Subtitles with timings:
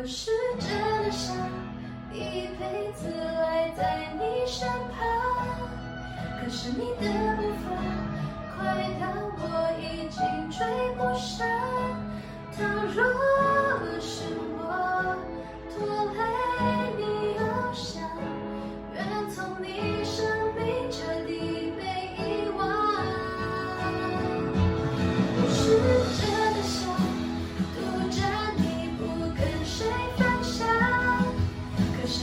[0.00, 0.70] 我是真
[1.02, 1.34] 的想
[2.12, 4.96] 一辈子赖在你身旁，
[6.40, 7.66] 可是你的步伐
[8.56, 8.62] 快
[9.00, 9.02] 到
[9.40, 9.42] 我
[9.82, 11.44] 已经追不上。
[12.56, 12.62] 倘
[12.94, 13.02] 若
[14.00, 14.27] 是。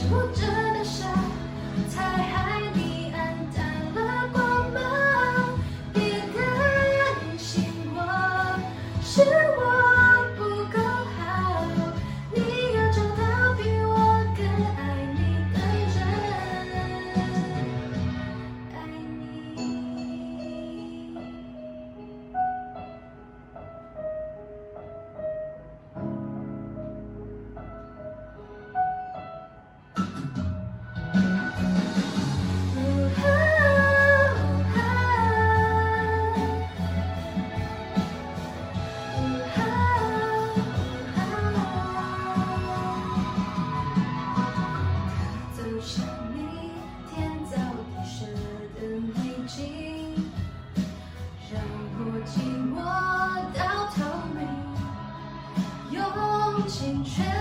[0.08, 0.55] Putu.
[52.26, 52.40] 寂
[52.74, 52.80] 寞
[53.54, 54.02] 到透
[54.34, 54.48] 明
[55.92, 57.35] 用尽全